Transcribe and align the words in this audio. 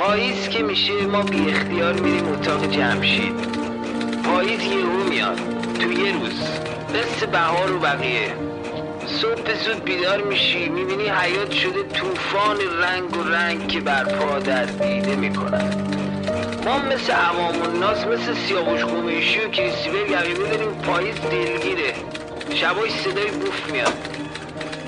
پاییز 0.00 0.48
که 0.48 0.62
میشه 0.62 1.06
ما 1.06 1.22
بی 1.22 1.50
اختیار 1.50 1.92
میریم 1.92 2.28
اتاق 2.28 2.70
جمشید. 2.70 3.34
پاییز 4.24 4.62
یهو 4.62 5.04
میاد. 5.08 5.38
تو 5.80 5.92
یه 5.92 6.12
روز. 6.12 6.40
مثل 6.90 7.26
بهار 7.26 7.72
و 7.72 7.78
بقیه. 7.78 8.34
صبح 9.06 9.54
زود 9.64 9.84
بیدار 9.84 10.22
میشی 10.22 10.68
می‌بینی 10.68 11.08
حیات 11.08 11.50
شده 11.52 11.82
طوفان 11.82 12.56
رنگ 12.82 13.16
و 13.16 13.22
رنگ 13.22 13.68
که 13.68 13.80
برپا 13.80 14.38
در 14.38 14.64
دیده 14.64 15.16
می‌کنن 15.16 15.74
ما 16.64 16.78
مثل 16.78 17.12
عوام 17.12 17.62
الناس 17.62 18.06
مثل 18.06 18.34
سیاوش 18.34 18.84
قمیشی 18.84 19.40
و 19.40 19.48
کریستیبل 19.48 20.10
یقیبه 20.10 20.48
داریم 20.48 20.70
پاییز 20.70 21.14
دلگیره. 21.20 21.94
شبای 22.54 22.90
صدای 22.90 23.30
بوف 23.30 23.72
میاد. 23.72 23.92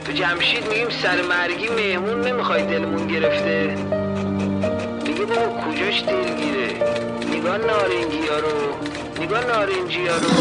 تو 0.07 0.13
جمشید 0.13 0.69
میگیم 0.69 0.89
سر 0.89 1.23
مرگی 1.23 1.69
مهمون 1.69 2.21
نمی‌خوای 2.21 2.63
دلمون 2.63 3.07
گرفته. 3.07 3.77
بابا 5.27 5.61
کجاش 5.63 6.03
دلگیره 6.03 6.69
نگاه 7.31 7.59
نارنجی 7.59 8.29
ها 8.29 8.39
رو. 8.39 9.23
نگاه 9.23 9.45
نارنجی 9.47 10.07
ها 10.07 10.17
رو. 10.17 10.33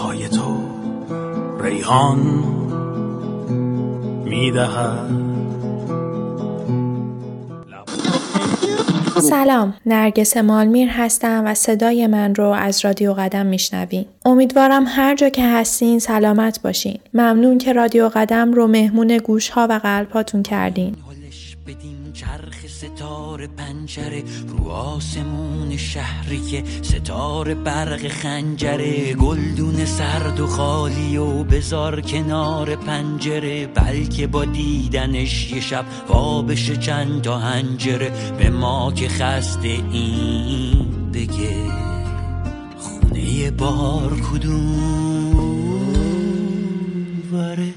پای 0.00 0.28
تو 0.28 0.56
ریحان 1.60 2.18
می‌دهد. 4.24 5.10
سلام 9.22 9.74
نرگس 9.86 10.36
مالمیر 10.36 10.88
هستم 10.88 11.42
و 11.46 11.54
صدای 11.54 12.06
من 12.06 12.34
رو 12.34 12.44
از 12.44 12.84
رادیو 12.84 13.12
قدم 13.12 13.46
میشنوین. 13.46 14.04
امیدوارم 14.24 14.84
هر 14.86 15.14
جا 15.14 15.28
که 15.28 15.46
هستین 15.46 15.98
سلامت 15.98 16.62
باشین. 16.62 16.98
ممنون 17.14 17.58
که 17.58 17.72
رادیو 17.72 18.08
قدم 18.08 18.52
رو 18.52 18.66
مهمون 18.66 19.16
گوش 19.16 19.48
ها 19.48 19.66
و 19.70 19.80
قلب 19.82 20.10
هاتون 20.10 20.42
کردین. 20.42 20.96
چرخ 22.12 22.66
ستاره 22.66 23.46
پنجره 23.46 24.24
رو 24.46 24.68
آسمون 24.68 25.76
شهری 25.76 26.40
که 26.40 26.64
ستاره 26.82 27.54
برق 27.54 28.08
خنجره. 28.08 29.14
گلدون 29.14 29.84
سرد 29.84 30.40
و 30.40 30.46
خالی 30.46 31.16
و 31.16 31.44
بزار 31.44 32.00
کنار 32.00 32.76
پنجره. 32.76 33.66
بلکه 33.66 34.26
با 34.26 34.44
دیدنش 34.44 35.52
یه 35.52 35.60
شب 35.60 35.84
وابش 36.08 36.70
چند 36.70 37.22
تا 37.22 37.38
هنجره. 37.38 38.10
به 38.38 38.50
ما 38.50 38.92
که 38.92 39.08
خسته 39.08 39.68
این 39.68 41.10
بگه 41.14 41.56
خونه 42.78 43.50
بار 43.50 44.20
کدوم 44.20 45.10
وره 47.32 47.74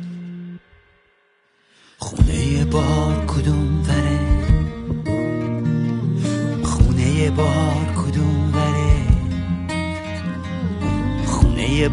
خونه 1.97 2.65
بار 2.65 3.25
کدوم 3.25 3.72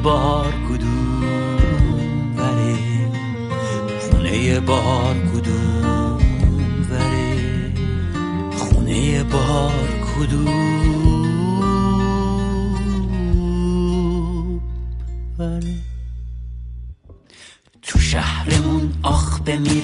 بار 0.03 0.53
کدوم 0.69 1.23
وره 2.37 2.77
خونه 4.01 4.61
بار 4.61 5.15
کدوم 5.15 6.19
وره 6.91 7.73
خونه 8.57 9.25
بار 9.25 9.89
کدوم 10.17 11.00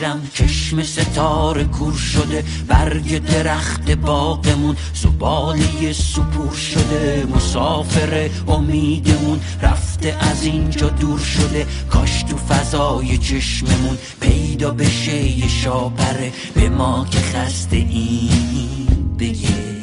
بمیرم 0.06 0.28
چشم 0.34 0.83
ستاره 0.83 1.65
کور 1.65 1.93
شده 1.93 2.44
برگ 2.69 3.25
درخت 3.25 3.91
باغمون 3.91 4.77
زباله 4.94 5.93
سپور 5.93 6.55
شده 6.55 7.27
مسافر 7.34 8.31
امیدمون 8.49 9.41
رفته 9.62 10.16
از 10.21 10.45
اینجا 10.45 10.89
دور 10.89 11.19
شده 11.19 11.66
کاش 11.91 12.22
تو 12.22 12.37
فضای 12.37 13.19
چشممون 13.19 13.99
پیدا 14.21 14.71
بشه 14.71 15.22
یه 15.22 15.49
شاپره 15.49 16.33
به 16.55 16.69
ما 16.69 17.06
که 17.11 17.19
خسته 17.19 17.77
این 17.77 19.16
بگه. 19.19 19.77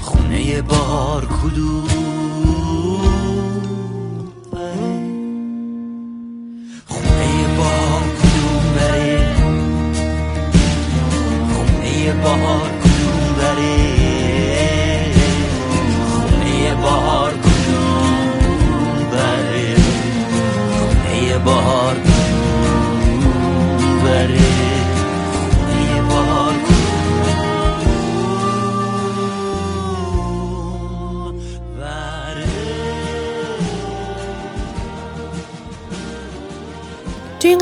خونه 0.00 0.62
بار 0.62 1.26
کدوم؟ 1.26 2.01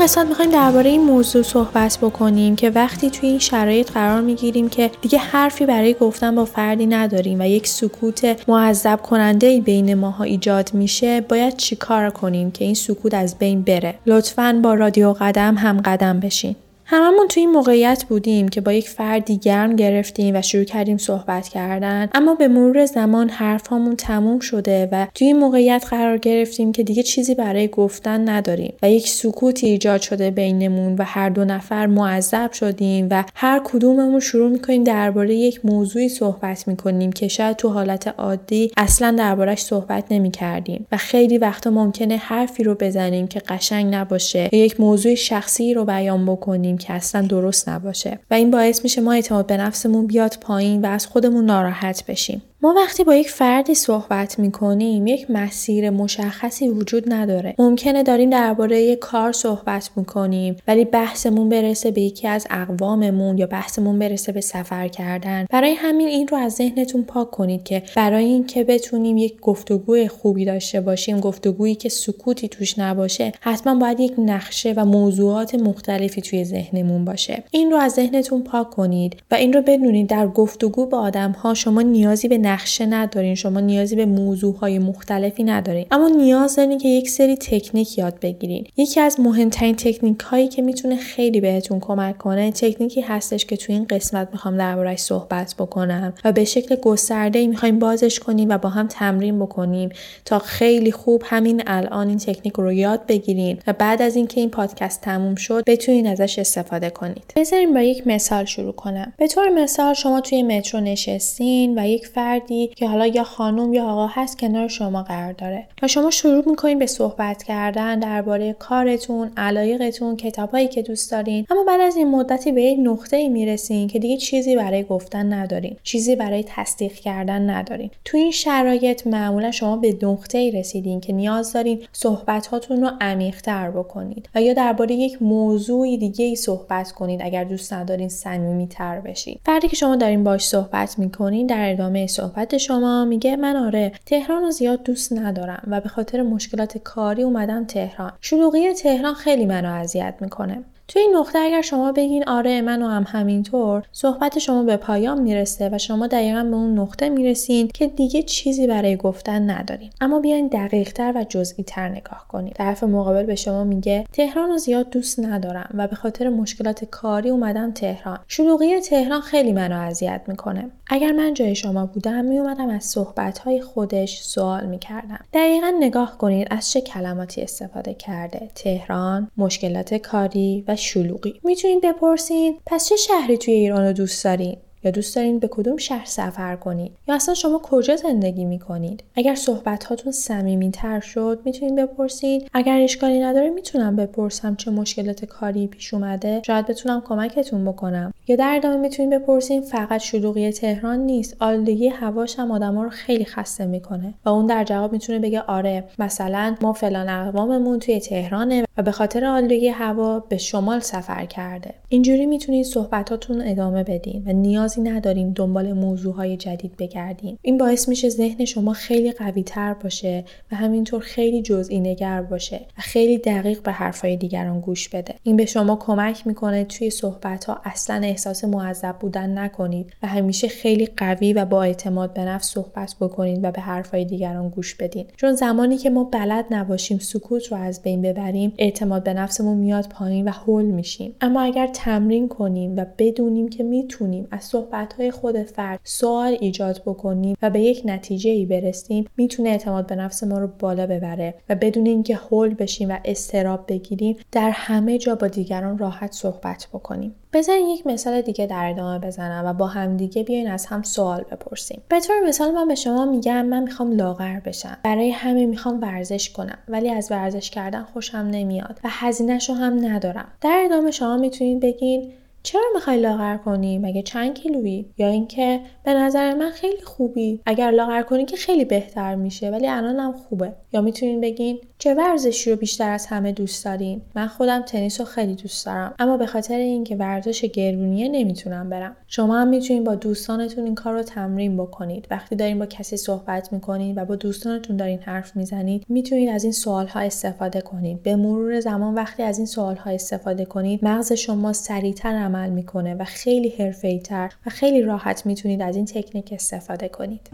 قسمت 0.01 0.27
می‌خوایم 0.27 0.51
درباره 0.51 0.89
این 0.89 1.03
موضوع 1.03 1.41
صحبت 1.41 1.97
بکنیم 2.01 2.55
که 2.55 2.69
وقتی 2.69 3.09
توی 3.09 3.29
این 3.29 3.39
شرایط 3.39 3.91
قرار 3.91 4.21
می‌گیریم 4.21 4.69
که 4.69 4.91
دیگه 5.01 5.19
حرفی 5.19 5.65
برای 5.65 5.93
گفتن 5.93 6.35
با 6.35 6.45
فردی 6.45 6.85
نداریم 6.85 7.41
و 7.41 7.47
یک 7.47 7.67
سکوت 7.67 8.49
معذب 8.49 9.01
کننده 9.01 9.47
ای 9.47 9.61
بین 9.61 9.93
ماها 9.93 10.23
ایجاد 10.23 10.73
میشه 10.73 11.21
باید 11.21 11.57
چیکار 11.57 12.09
کنیم 12.09 12.51
که 12.51 12.65
این 12.65 12.73
سکوت 12.73 13.13
از 13.13 13.37
بین 13.37 13.61
بره؟ 13.61 13.95
لطفاً 14.05 14.59
با 14.63 14.73
رادیو 14.73 15.13
قدم 15.19 15.55
هم 15.55 15.81
قدم 15.81 16.19
بشین. 16.19 16.55
هممون 16.93 17.27
توی 17.27 17.41
این 17.41 17.51
موقعیت 17.51 18.03
بودیم 18.03 18.47
که 18.47 18.61
با 18.61 18.73
یک 18.73 18.89
فردی 18.89 19.37
گرم 19.37 19.75
گرفتیم 19.75 20.35
و 20.35 20.41
شروع 20.41 20.63
کردیم 20.63 20.97
صحبت 20.97 21.47
کردن. 21.47 22.09
اما 22.13 22.35
به 22.35 22.47
مرور 22.47 22.85
زمان 22.85 23.29
حرفامون 23.29 23.95
تموم 23.95 24.39
شده 24.39 24.89
و 24.91 25.07
توی 25.15 25.27
این 25.27 25.39
موقعیت 25.39 25.85
قرار 25.89 26.17
گرفتیم 26.17 26.71
که 26.71 26.83
دیگه 26.83 27.03
چیزی 27.03 27.35
برای 27.35 27.67
گفتن 27.67 28.29
نداریم 28.29 28.73
و 28.81 28.91
یک 28.91 29.07
سکوتی 29.07 29.67
ایجاد 29.67 30.01
شده 30.01 30.31
بینمون 30.31 30.95
و 30.95 31.03
هر 31.03 31.29
دو 31.29 31.45
نفر 31.45 31.85
معذب 31.85 32.51
شدیم 32.51 33.07
و 33.11 33.23
هر 33.35 33.61
کدوممون 33.63 34.19
شروع 34.19 34.49
می‌کنیم 34.49 34.83
درباره 34.83 35.35
یک 35.35 35.65
موضوعی 35.65 36.09
صحبت 36.09 36.67
می‌کنیم 36.67 37.11
که 37.11 37.27
شاید 37.27 37.57
تو 37.57 37.69
حالت 37.69 38.07
عادی 38.07 38.71
اصلا 38.77 39.15
دربارهش 39.17 39.61
صحبت 39.61 40.03
نمی‌کردیم 40.11 40.87
و 40.91 40.97
خیلی 40.97 41.37
وقتا 41.37 41.69
ممکنه 41.69 42.17
حرفی 42.17 42.63
رو 42.63 42.75
بزنیم 42.75 43.27
که 43.27 43.39
قشنگ 43.39 43.95
نباشه 43.95 44.49
یا 44.51 44.65
یک 44.65 44.79
موضوع 44.79 45.15
شخصی 45.15 45.73
رو 45.73 45.85
بیان 45.85 46.25
بکنیم 46.25 46.77
که 46.81 46.93
اصلا 46.93 47.21
درست 47.21 47.69
نباشه. 47.69 48.19
و 48.31 48.33
این 48.33 48.51
باعث 48.51 48.83
میشه 48.83 49.01
ما 49.01 49.13
اعتماد 49.13 49.47
به 49.47 49.57
نفسمون 49.57 50.07
بیاد 50.07 50.37
پایین 50.41 50.81
و 50.81 50.85
از 50.85 51.07
خودمون 51.07 51.45
ناراحت 51.45 52.05
بشیم. 52.05 52.41
ما 52.63 52.73
وقتی 52.77 53.03
با 53.03 53.15
یک 53.15 53.29
فردی 53.29 53.75
صحبت 53.75 54.39
می‌کنیم 54.39 55.07
یک 55.07 55.31
مسیر 55.31 55.89
مشخصی 55.89 56.69
وجود 56.69 57.13
نداره. 57.13 57.55
ممکنه 57.59 58.03
داریم 58.03 58.29
درباره 58.29 58.81
یک 58.81 58.99
کار 58.99 59.31
صحبت 59.31 59.89
می‌کنیم 59.95 60.55
ولی 60.67 60.85
بحثمون 60.85 61.49
برسه 61.49 61.91
به 61.91 62.01
یکی 62.01 62.27
از 62.27 62.47
اقواممون 62.49 63.37
یا 63.37 63.47
بحثمون 63.47 63.99
برسه 63.99 64.31
به 64.31 64.41
سفر 64.41 64.87
کردن. 64.87 65.45
برای 65.49 65.73
همین 65.73 66.07
این 66.07 66.27
رو 66.27 66.37
از 66.37 66.53
ذهنتون 66.53 67.03
پاک 67.03 67.31
کنید 67.31 67.63
که 67.63 67.83
برای 67.95 68.25
اینکه 68.25 68.63
بتونیم 68.63 69.17
یک 69.17 69.39
گفتگوی 69.39 70.07
خوبی 70.07 70.45
داشته 70.45 70.81
باشیم 70.81 71.19
گفتگویی 71.19 71.75
که 71.75 71.89
سکوتی 71.89 72.47
توش 72.47 72.79
نباشه 72.79 73.31
حتما 73.41 73.75
باید 73.75 73.99
یک 73.99 74.13
نقشه 74.17 74.73
و 74.77 74.85
موضوعات 74.85 75.55
مختلفی 75.55 76.21
توی 76.21 76.43
ذهنمون 76.43 77.05
باشه. 77.05 77.43
این 77.51 77.71
رو 77.71 77.77
از 77.77 77.91
ذهنتون 77.91 78.43
پاک 78.43 78.69
کنید 78.69 79.15
و 79.31 79.35
این 79.35 79.53
رو 79.53 79.61
بدونید 79.61 80.07
در 80.07 80.27
گفتگو 80.27 80.85
با 80.85 80.99
آدم 80.99 81.31
ها 81.31 81.53
شما 81.53 81.81
نیازی 81.81 82.27
به 82.27 82.50
نقشه 82.51 82.85
ندارین. 82.85 83.35
شما 83.35 83.59
نیازی 83.59 83.95
به 83.95 84.05
موضوع 84.05 84.57
های 84.57 84.79
مختلفی 84.79 85.43
ندارین. 85.43 85.85
اما 85.91 86.07
نیاز 86.07 86.55
دارین 86.55 86.77
که 86.77 86.87
یک 86.87 87.09
سری 87.09 87.35
تکنیک 87.35 87.97
یاد 87.97 88.19
بگیرین. 88.19 88.67
یکی 88.77 88.99
از 88.99 89.19
مهمترین 89.19 89.75
تکنیک 89.75 90.19
هایی 90.19 90.47
که 90.47 90.61
می‌تونه 90.61 90.95
خیلی 90.95 91.41
بهتون 91.41 91.79
کمک 91.79 92.17
کنه 92.17 92.51
تکنیکی 92.51 93.01
هستش 93.01 93.45
که 93.45 93.57
تو 93.57 93.73
این 93.73 93.85
قسمت 93.89 94.27
می‌خوام 94.31 94.57
دربارهش 94.57 94.99
صحبت 94.99 95.55
بکنم 95.59 96.13
و 96.25 96.31
به 96.31 96.45
شکل 96.45 96.75
گسترده 96.75 97.39
ای 97.39 97.47
می‌خوایم 97.47 97.79
بازش 97.79 98.19
کنیم 98.19 98.49
و 98.49 98.57
با 98.57 98.69
هم 98.69 98.87
تمرین 98.87 99.39
بکنیم. 99.39 99.89
تا 100.25 100.39
خیلی 100.39 100.91
خوب 100.91 101.23
همین 101.25 101.63
الان 101.67 102.07
این 102.07 102.17
تکنیک 102.17 102.53
رو 102.53 102.73
یاد 102.73 103.05
بگیرین 103.07 103.59
و 103.67 103.73
بعد 103.73 104.01
از 104.01 104.15
اینکه 104.15 104.39
این 104.39 104.49
پادکست 104.49 105.01
تموم 105.01 105.35
شد 105.35 105.63
بتونین 105.67 106.07
ازش 106.07 106.39
استفاده 106.39 106.89
کنید. 106.89 107.33
بذاریم 107.35 107.73
با 107.73 107.81
یک 107.81 108.07
مثال 108.07 108.45
شروع 108.45 108.73
کنم. 108.73 109.13
به 109.17 109.27
طور 109.27 109.49
مثال 109.49 109.93
شما 109.93 110.21
توی 110.21 110.43
مترو 110.43 110.79
نشستین 110.79 111.79
و 111.79 111.87
یک 111.87 112.07
فردی 112.41 112.67
که 112.67 112.87
حالا 112.87 113.07
یا 113.07 113.23
خانم 113.23 113.73
یا 113.73 113.85
آقا 113.85 114.07
هست 114.07 114.39
کنار 114.39 114.67
شما 114.67 115.03
قرار 115.03 115.33
داره. 115.33 115.67
و 115.83 115.87
شما 115.87 116.09
شروع 116.09 116.49
می‌کنین 116.49 116.79
به 116.79 116.85
صحبت 116.85 117.43
کردن 117.43 117.99
درباره 117.99 118.53
کارتون 118.53 119.31
علایقتون 119.37 120.17
کتابهایی 120.17 120.67
که 120.67 120.81
دوست 120.81 121.11
دارین. 121.11 121.45
اما 121.49 121.63
بعد 121.67 121.81
از 121.81 121.95
این 121.95 122.11
مدتی 122.11 122.51
به 122.51 122.61
یک 122.61 122.79
نقطه 122.83 123.17
ای 123.17 123.29
می‌رسین 123.29 123.87
که 123.87 123.99
دیگه 123.99 124.17
چیزی 124.17 124.55
برای 124.55 124.83
گفتن 124.83 125.33
ندارین. 125.33 125.75
چیزی 125.83 126.15
برای 126.15 126.43
تصدیق 126.47 126.93
کردن 126.93 127.49
ندارین. 127.49 127.89
تو 128.05 128.17
این 128.17 128.31
شرایط 128.31 129.07
معمولا 129.07 129.51
شما 129.51 129.77
به 129.77 129.97
نقطه 130.03 130.37
ای 130.37 130.51
رسیدین 130.51 131.01
که 131.01 131.13
نیاز 131.13 131.53
دارین 131.53 131.79
صحبتاتون 131.91 132.81
رو 132.81 132.89
عمیقتر 133.01 133.71
بکنید 133.71 134.29
و 134.35 134.41
یا 134.41 134.53
درباره 134.53 134.95
یک 134.95 135.21
موضوع 135.21 135.97
دیگه 135.97 136.25
ای 136.25 136.35
صحبت 136.35 136.91
کنید 136.91 137.21
اگر 137.23 137.43
دوست 137.43 137.73
ندارین 137.73 138.09
صمیمی 138.09 138.67
تر 138.67 138.99
بشین. 138.99 139.39
فردی 139.45 139.67
که 139.67 139.75
شما 139.75 139.95
دارین 139.95 140.23
باش 140.23 140.47
صحبت 140.47 140.99
می‌کنین 140.99 141.47
در 141.47 141.71
ادامه 141.71 142.07
صحبت 142.07 142.30
شما 142.57 143.05
میگه 143.05 143.35
من 143.35 143.55
آره 143.55 143.91
تهران 144.05 144.41
رو 144.41 144.51
زیاد 144.51 144.83
دوست 144.83 145.13
ندارم 145.13 145.63
و 145.67 145.81
به 145.81 145.89
خاطر 145.89 146.21
مشکلات 146.21 146.77
کاری 146.77 147.23
اومدم 147.23 147.65
تهران. 147.65 148.11
شلوغی 148.21 148.73
تهران 148.73 149.13
خیلی 149.13 149.45
منو 149.45 149.73
اذیت 149.73 150.15
می‌کنه. 150.21 150.63
تو 150.93 150.99
این 150.99 151.15
نقطه 151.15 151.39
اگر 151.39 151.61
شما 151.61 151.91
بگین 151.91 152.23
آره 152.27 152.61
منو 152.61 152.87
هم 152.87 153.05
همینطور 153.07 153.83
صحبت 153.91 154.39
شما 154.39 154.63
به 154.63 154.77
پایان 154.77 155.21
می‌رسه 155.21 155.69
و 155.73 155.77
شما 155.77 156.07
دقیقا 156.07 156.43
به 156.43 156.55
اون 156.55 156.79
نقطه 156.79 157.09
می‌رسین 157.09 157.67
که 157.67 157.87
دیگه 157.87 158.23
چیزی 158.23 158.67
برای 158.67 158.97
گفتن 158.97 159.49
ندارین. 159.49 159.89
اما 160.01 160.19
بیاین 160.19 160.47
دقیق 160.47 160.93
تر 160.93 161.13
و 161.15 161.23
جزئی 161.23 161.63
تر 161.63 161.89
نگاه 161.89 162.25
کنید 162.27 162.53
طرف 162.53 162.83
مقابل 162.83 163.23
به 163.23 163.35
شما 163.35 163.63
میگه 163.63 164.03
تهران 164.13 164.49
رو 164.49 164.57
زیاد 164.57 164.89
دوست 164.89 165.19
ندارم 165.19 165.69
و 165.73 165.87
به 165.87 165.95
خاطر 165.95 166.29
مشکلات 166.29 166.85
کاری 166.85 167.29
اومدم 167.29 167.71
تهران. 167.71 168.19
شلوغی 168.27 168.79
تهران 168.79 169.21
خیلی 169.21 169.53
منو 169.53 169.79
اذیت 169.79 170.21
می‌کنه. 170.27 170.71
اگر 170.87 171.11
من 171.11 171.33
جای 171.33 171.55
شما 171.55 171.85
بودم 171.85 172.25
میومدم 172.25 172.69
از 172.69 172.83
صحبت 172.83 173.39
های 173.39 173.61
خودش 173.61 174.21
سوال 174.21 174.65
می‌کردم. 174.65 175.19
دقیقا 175.33 175.73
نگاه 175.79 176.17
کنید 176.17 176.47
از 176.49 176.71
چه 176.71 176.81
کلماتی 176.81 177.41
استفاده 177.41 177.93
کرده. 177.93 178.49
تهران 178.55 179.27
مشکلات 179.37 179.93
کاری 179.93 180.63
و 180.67 180.75
شلوغی. 180.81 181.39
می‌تونید 181.43 181.81
بپرسین 181.81 182.57
پس 182.65 182.89
چه 182.89 182.95
شهری 182.95 183.37
توی 183.37 183.53
ایران 183.53 183.85
رو 183.85 183.93
دوست 183.93 184.23
دارین؟ 184.23 184.57
یا 184.83 184.91
دوست 184.91 185.15
دارین 185.15 185.39
به 185.39 185.47
کدوم 185.47 185.77
شهر 185.77 186.05
سفر 186.05 186.55
کنید 186.55 186.91
یا 187.07 187.15
اصلا 187.15 187.35
شما 187.35 187.61
کجا 187.63 187.95
زندگی 187.95 188.45
می 188.45 188.59
کنید 188.59 189.03
اگر 189.15 189.35
صحبت 189.35 189.83
هاتون 189.83 190.11
صمیمی 190.11 190.71
تر 190.71 190.99
شد 190.99 191.39
می‌تونید 191.45 191.75
بپرسید 191.75 192.49
اگر 192.53 192.81
اشکالی 192.81 193.19
نداره 193.19 193.49
می‌تونم 193.49 193.95
بپرسم 193.95 194.55
چه 194.55 194.71
مشکلات 194.71 195.25
کاری 195.25 195.67
پیش 195.67 195.93
اومده. 195.93 196.41
شاید 196.45 196.67
بتونم 196.67 197.01
کمکتون 197.05 197.65
بکنم. 197.65 198.13
یا 198.27 198.35
در 198.35 198.53
ادامه 198.55 198.77
می‌تونید 198.77 199.21
بپرسید 199.21 199.63
فقط 199.63 200.01
شلوغی 200.01 200.51
تهران 200.51 200.99
نیست. 200.99 201.35
آلودگی 201.39 201.87
هواش 201.87 202.39
هم 202.39 202.51
آدما 202.51 202.83
رو 202.83 202.89
خیلی 202.89 203.25
خسته 203.25 203.65
می‌کنه. 203.65 204.13
و 204.25 204.29
اون 204.29 204.45
در 204.45 204.63
جواب 204.63 204.91
می‌تونه 204.91 205.19
بگه 205.19 205.41
آره 205.41 205.83
مثلا 205.99 206.55
ما 206.61 206.73
فلان 206.73 207.09
اقواممون 207.09 207.79
توی 207.79 207.99
تهرانه. 207.99 208.65
به 208.81 208.91
خاطر 208.91 209.25
آلودگی 209.25 209.67
هوا 209.67 210.19
به 210.19 210.37
شمال 210.37 210.79
سفر 210.79 211.25
کرده. 211.25 211.73
اینجوری 211.89 212.25
می‌تونید 212.25 212.65
صحبتاتون 212.65 213.41
ادامه 213.41 213.83
بدین 213.83 214.23
و 214.25 214.33
نیاز 214.33 214.61
نیازی 214.61 214.81
نداریم 214.81 215.33
دنبال 215.33 215.73
موضوعهای 215.73 216.37
جدید 216.37 216.77
بگردیم 216.77 217.37
این 217.41 217.57
باعث 217.57 217.89
میشه 217.89 218.09
ذهن 218.09 218.45
شما 218.45 218.73
خیلی 218.73 219.11
قوی 219.11 219.43
تر 219.43 219.73
باشه 219.73 220.23
و 220.51 220.55
همینطور 220.55 221.01
خیلی 221.01 221.41
جزئی 221.41 221.79
نگر 221.79 222.21
باشه 222.21 222.59
و 222.77 222.81
خیلی 222.81 223.17
دقیق 223.17 223.61
به 223.61 223.71
حرفهای 223.71 224.17
دیگران 224.17 224.59
گوش 224.59 224.89
بده. 224.89 225.15
این 225.23 225.37
به 225.37 225.45
شما 225.45 225.75
کمک 225.75 226.27
می‌کنه 226.27 226.63
توی 226.63 226.89
صحبت 226.89 227.45
ها 227.45 227.61
اصلا 227.63 228.01
احساس 228.03 228.43
معذب 228.43 228.95
بودن 228.99 229.37
نکنید 229.37 229.93
و 230.03 230.07
همیشه 230.07 230.47
خیلی 230.47 230.85
قوی 230.85 231.33
و 231.33 231.45
با 231.45 231.63
اعتماد 231.63 232.13
به 232.13 232.21
نفس 232.21 232.51
صحبت 232.51 232.95
بکنید 233.01 233.39
و 233.43 233.51
به 233.51 233.61
حرفهای 233.61 234.05
دیگران 234.05 234.49
گوش 234.49 234.75
بدین. 234.75 235.05
چون 235.17 235.33
زمانی 235.33 235.77
که 235.77 235.89
ما 235.89 236.03
بلد 236.03 236.45
نباشیم 236.51 236.99
سکوت 236.99 237.47
رو 237.47 237.57
از 237.57 237.81
بین 237.81 238.01
ببریم 238.01 238.53
اعتماد 238.71 239.03
به 239.03 239.13
نفسمون 239.13 239.57
میاد 239.57 239.87
پایین 239.89 240.27
و 240.27 240.31
هول 240.31 240.65
میشیم. 240.65 241.15
اما 241.21 241.41
اگر 241.41 241.67
تمرین 241.67 242.27
کنیم 242.27 242.77
و 242.77 242.85
بدونیم 242.97 243.49
که 243.49 243.63
می‌تونیم 243.63 244.27
از 244.31 244.55
های 244.97 245.11
خود 245.11 245.43
فرد 245.43 245.79
سوال 245.83 246.37
ایجاد 246.39 246.81
بکنیم 246.85 247.37
و 247.41 247.49
به 247.49 247.59
یک 247.59 247.81
نتیجه 247.85 248.31
ای 248.31 248.45
برسیم 248.45 249.05
می‌تونه 249.17 249.49
اعتماد 249.49 249.87
به 249.87 249.95
نفس 249.95 250.23
ما 250.23 250.37
رو 250.37 250.47
بالا 250.59 250.87
ببره 250.87 251.33
و 251.49 251.55
بدون 251.55 251.85
اینکه 251.85 252.15
هول 252.15 252.53
بشیم 252.53 252.89
و 252.91 252.97
استراب 253.05 253.65
بگیریم 253.67 254.17
در 254.31 254.49
همه 254.53 254.97
جا 254.97 255.15
با 255.15 255.27
دیگران 255.27 255.77
راحت 255.77 256.11
صحبت 256.11 256.67
بکنیم. 256.73 257.15
بزنین 257.33 257.67
یک 257.67 257.87
مثال 257.87 258.21
دیگه 258.21 258.45
در 258.45 258.69
ادامه 258.69 258.99
بزنم 258.99 259.43
و 259.45 259.53
با 259.53 259.67
همدیگه 259.67 260.23
بیاین 260.23 260.47
از 260.47 260.65
هم 260.65 260.83
سوال 260.83 261.21
بپرسیم. 261.31 261.81
به 261.89 261.99
طور 261.99 262.15
مثال 262.27 262.51
من 262.51 262.67
به 262.67 262.75
شما 262.75 263.05
میگم 263.05 263.45
من 263.45 263.63
می‌خوام 263.63 263.91
لاغر 263.91 264.39
بشم. 264.39 264.77
برای 264.83 265.09
همه 265.09 265.45
می‌خوام 265.45 265.81
ورزش 265.81 266.29
کنم 266.29 266.57
ولی 266.67 266.89
از 266.89 267.11
ورزش 267.11 267.49
کردن 267.49 267.83
خوشم 267.83 268.17
نمیاد. 268.17 268.50
و 268.59 268.89
هزینهش 268.89 269.49
رو 269.49 269.55
هم 269.55 269.85
ندارم. 269.85 270.31
در 270.41 270.61
ادامه 270.65 270.91
شما 270.91 271.17
می‌تونید 271.17 271.59
بگین 271.59 272.13
چرا 272.43 272.63
می‌خوای 272.73 272.99
لاغر 272.99 273.37
کنی؟ 273.37 273.77
مگه 273.77 274.01
چند 274.01 274.33
کیلویی؟ 274.33 274.85
یا 274.97 275.07
اینکه 275.07 275.59
به 275.83 275.93
نظر 275.93 276.33
من 276.33 276.49
خیلی 276.49 276.81
خوبی. 276.81 277.39
اگر 277.45 277.71
لاغر 277.71 278.01
کنی 278.01 278.25
که 278.25 278.37
خیلی 278.37 278.65
بهتر 278.65 279.15
میشه 279.15 279.49
ولی 279.49 279.67
الانم 279.67 280.13
خوبه. 280.13 280.53
یا 280.73 280.81
می‌تونین 280.81 281.21
بگین 281.21 281.59
چه 281.77 281.93
ورزشی 281.93 282.51
رو 282.51 282.57
بیشتر 282.57 282.89
از 282.89 283.05
همه 283.05 283.31
دوست 283.31 283.65
دارین؟ 283.65 284.01
من 284.15 284.27
خودم 284.27 284.61
تنیس 284.61 284.99
رو 284.99 285.05
خیلی 285.05 285.35
دوست 285.35 285.65
دارم. 285.65 285.93
اما 285.99 286.17
به 286.17 286.25
خاطر 286.25 286.55
اینکه 286.55 286.95
ورزش 286.95 287.45
گرونیه 287.45 288.09
نمی‌تونم 288.09 288.69
برم. 288.69 288.95
شما 289.07 289.39
هم 289.39 289.47
می‌تونین 289.47 289.83
با 289.83 289.95
دوستانتون 289.95 290.65
این 290.65 290.75
کار 290.75 290.93
رو 290.93 291.03
تمرین 291.03 291.57
بکنید. 291.57 292.07
وقتی 292.11 292.35
دارین 292.35 292.59
با 292.59 292.65
کسی 292.65 292.97
صحبت 292.97 293.53
می‌کنید 293.53 293.97
و 293.97 294.05
با 294.05 294.15
دوستانتون 294.15 294.77
دارین 294.77 294.99
حرف 294.99 295.35
می‌زنید 295.35 295.85
می‌تونید 295.89 296.29
از 296.29 296.43
این 296.43 296.53
سوال 296.53 296.87
ها 296.87 296.99
استفاده 296.99 297.61
کنید. 297.61 298.03
به 298.03 298.15
مرور 298.15 298.59
زمان 298.59 298.93
وقتی 298.93 299.23
از 299.23 299.37
این 299.37 299.47
سوال 299.47 299.75
ها 299.75 299.91
استفاده 299.91 300.45
کنید 300.45 300.85
مغز 300.85 301.13
شما 301.13 301.53
سریعتر 301.53 302.13
عمل 302.35 302.49
می‌کنه 302.49 302.95
و 302.95 303.03
خیلی 303.03 303.49
حرفه‌ای‌تر 303.59 304.31
و 304.45 304.49
خیلی 304.49 304.81
راحت 304.81 305.25
می‌تونید 305.25 305.61
از 305.61 305.75
این 305.75 305.85
تکنیک 305.85 306.33
استفاده 306.33 306.89
کنید. 306.89 307.29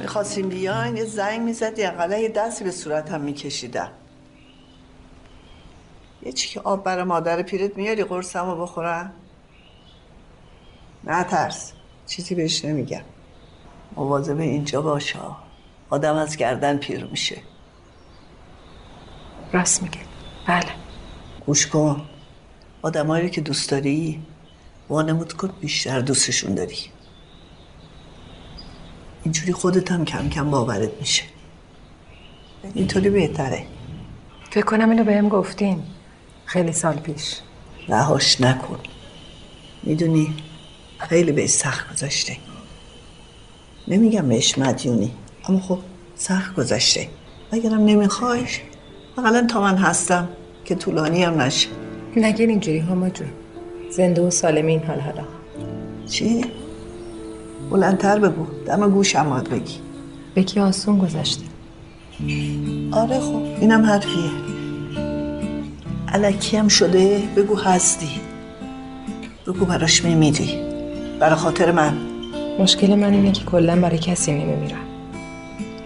می‌خواستیم 0.00 0.48
بیاین 0.48 0.96
یه 0.96 1.04
زنگ 1.04 1.40
می‌زدی 1.40 1.84
اقلا 1.84 2.18
یه 2.18 2.28
دستی 2.28 2.64
به 2.64 2.70
صورت 2.70 3.10
هم 3.10 3.20
میکشیدم. 3.20 3.90
یه 6.22 6.32
چی 6.32 6.48
که 6.48 6.60
آب 6.60 6.84
برای 6.84 7.04
مادر 7.04 7.42
پیرت 7.42 7.76
میاری 7.76 8.04
قرصم 8.04 8.50
رو 8.50 8.62
بخورم 8.62 9.12
نه 11.04 11.24
ترس 11.24 11.72
چیزی 12.06 12.34
بهش 12.34 12.64
نمیگم. 12.64 13.02
مواظب 13.96 14.40
اینجا 14.40 14.82
باشه 14.82 15.18
آدم 15.90 16.14
از 16.16 16.36
گردن 16.36 16.76
پیر 16.76 17.04
میشه. 17.04 17.36
راست 19.52 19.82
میگه 19.82 20.00
بله. 20.46 20.70
گوش 21.46 21.66
کن. 21.66 22.06
آدمایی 22.82 23.30
که 23.30 23.40
دوست 23.40 23.70
داری 23.70 24.22
وانمود 24.88 25.32
کن 25.32 25.50
بیشتر 25.60 26.00
دوستشون 26.00 26.54
داری. 26.54 26.78
اینجوری 29.24 29.52
خودت 29.52 29.92
هم 29.92 30.04
کم 30.04 30.28
کم 30.28 30.50
باورت 30.50 30.90
میشه. 31.00 31.22
اینطوری 32.74 33.10
بهتره. 33.10 33.66
فکر 34.50 34.64
کنم 34.64 34.90
اینو 34.90 35.04
بهم 35.04 35.28
گفتین. 35.28 35.82
خیلی 36.44 36.72
سال 36.72 36.96
پیش. 36.96 37.36
رهاش 37.88 38.40
نکن. 38.40 38.78
می‌دونی 39.82 40.34
خیلی 40.98 41.32
به 41.32 41.46
سخت 41.46 41.92
گذاشته. 41.92 42.36
نمیگم 43.88 44.28
بهش 44.28 44.58
مدیونی 44.58 45.10
اما 45.48 45.60
خب 45.60 45.78
سخت 46.16 46.54
گذشته 46.54 47.08
اگرم 47.52 47.84
نمیخوایش 47.84 48.60
بقلا 49.16 49.46
تا 49.46 49.60
من 49.60 49.76
هستم 49.76 50.28
که 50.64 50.74
طولانی 50.74 51.22
هم 51.22 51.40
نشه. 51.40 51.68
نگین 52.16 52.50
اینجوری 52.50 52.78
هما 52.78 53.08
جون. 53.08 53.28
زنده 53.90 54.22
و 54.22 54.30
سالم 54.30 54.66
این 54.66 54.82
حال 54.82 55.00
حالا. 55.00 55.24
چی؟ 56.08 56.44
بلندتر 57.70 58.18
بگو. 58.18 58.46
دم 58.66 58.90
گوشم 58.90 59.30
باید 59.30 59.50
بگی. 59.50 59.74
بکی 60.36 60.60
آسون 60.60 60.98
گذشته 60.98 61.44
آره 62.92 63.20
خب 63.20 63.42
اینم 63.60 63.82
حرفیه. 63.82 64.30
علکی 66.08 66.56
هم 66.56 66.68
شده 66.68 67.22
بگو 67.36 67.56
هستی. 67.56 68.08
بگو 69.46 69.64
براش 69.64 70.04
میمیری. 70.04 70.58
برای 71.20 71.34
خاطر 71.34 71.72
من. 71.72 71.96
مشکل 72.58 72.94
من 72.94 73.12
اینه 73.12 73.32
که 73.32 73.44
کلا 73.44 73.80
برای 73.80 73.98
کسی 73.98 74.32
نمیمیرم. 74.32 74.78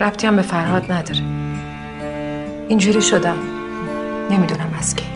ربطی 0.00 0.26
هم 0.26 0.36
به 0.36 0.42
فرهاد 0.42 0.92
نداره. 0.92 1.22
اینجوری 2.68 3.02
شدم. 3.02 3.36
نمی‌دونم 4.30 4.74
از 4.78 4.94
کی. 4.94 5.11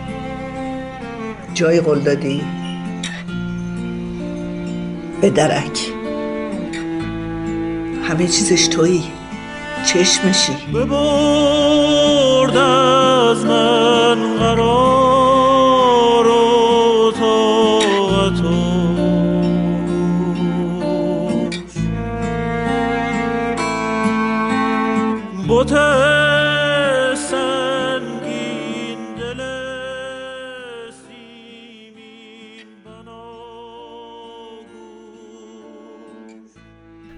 جای 1.57 1.81
قول 1.81 1.99
دادی؟ 1.99 2.43
به 5.21 5.31
درک. 5.31 5.93
همه 8.09 8.27
چیزش 8.27 8.69
تویی. 8.69 9.03
چشمشی. 9.87 10.53
ببرد 10.75 12.57
از 12.57 13.45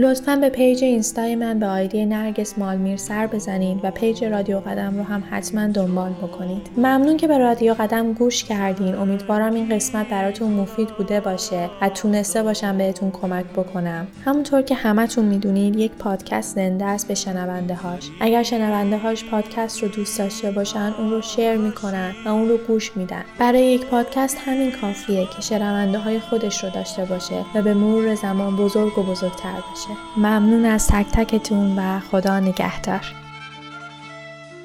لطفا 0.00 0.36
به 0.36 0.48
page 0.48 0.84
اینستای 0.84 1.36
من 1.36 1.58
به 1.58 1.66
ID 1.66 2.06
نرگس 2.06 2.58
مالمیر 2.58 2.96
سر 2.96 3.26
بزنید 3.26 3.80
و 3.82 3.90
page 3.90 4.24
رادیو 4.24 4.60
قدم 4.60 4.96
رو 4.96 5.02
هم 5.02 5.22
حتما 5.30 5.66
دنبال 5.66 6.10
بکنید. 6.12 6.66
ممنون 6.76 7.16
که 7.16 7.28
به 7.28 7.38
رادیو 7.38 7.74
قدم 7.74 8.12
گوش 8.12 8.44
کردین. 8.44 8.94
امیدوارم 8.94 9.54
این 9.54 9.68
قسمت 9.68 10.08
براتون 10.08 10.52
مفید 10.52 10.88
بوده 10.88 11.20
باشه 11.20 11.70
و 11.82 11.88
تونسته 11.88 12.42
باشم 12.42 12.78
بهتون 12.78 13.10
کمک 13.10 13.44
بکنم. 13.44 14.06
همونطور 14.24 14.62
که 14.62 14.74
همتون 14.74 15.24
می‌دونید 15.24 15.76
یک 15.76 15.92
پادکست 15.92 16.54
زنده 16.54 16.84
است 16.84 17.08
به 17.08 17.14
شنونده 17.14 17.74
هاش 17.74 18.10
اگر 18.20 18.42
شنونده 18.42 18.98
هاش 18.98 19.24
پادکست 19.24 19.82
رو 19.82 19.88
دوست 19.88 20.18
داشته 20.18 20.50
باشن 20.50 20.94
اون 20.98 21.10
رو 21.10 21.22
share 21.22 21.54
می‌کنن 21.54 22.14
و 22.26 22.28
اون 22.28 22.48
رو 22.48 22.56
گوش 22.56 22.96
میدن. 22.96 23.24
برای 23.38 23.66
یک 23.66 23.86
پادکست 23.86 24.38
همین 24.46 24.70
کافیه 24.70 25.26
که 25.36 25.42
شنونده 25.42 25.98
های 25.98 26.20
خودش 26.20 26.64
رو 26.64 26.70
داشته 26.70 27.04
باشه 27.04 27.44
و 27.54 27.62
به 27.62 27.74
مرور 27.74 28.14
زمان 28.14 28.56
بزرگ 28.56 28.98
و 28.98 29.02
بزرگتر 29.02 29.54
بشه 29.72 29.87
ممنون 30.16 30.64
از 30.64 30.86
تک 30.86 31.06
تکتون 31.06 31.78
و 31.78 32.00
خدا 32.00 32.40
نگهدار. 32.40 33.00